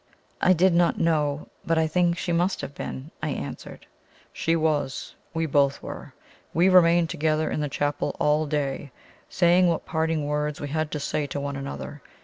"I 0.41 0.53
did 0.53 0.73
not 0.73 0.97
know; 0.97 1.47
but 1.63 1.77
I 1.77 1.85
think 1.85 2.17
she 2.17 2.31
must 2.31 2.61
have 2.61 2.73
been," 2.73 3.11
I 3.21 3.29
answered. 3.29 3.85
"She 4.33 4.55
was. 4.55 5.13
We 5.31 5.45
both 5.45 5.83
were. 5.83 6.15
We 6.55 6.69
remained 6.69 7.11
together 7.11 7.51
in 7.51 7.59
the 7.61 7.69
chapel 7.69 8.15
all 8.19 8.47
day, 8.47 8.89
saying 9.29 9.67
what 9.67 9.85
parting 9.85 10.25
words 10.25 10.59
we 10.59 10.69
had 10.69 10.89
to 10.89 10.99
say 10.99 11.27
to 11.27 11.39
one 11.39 11.55
another. 11.55 12.01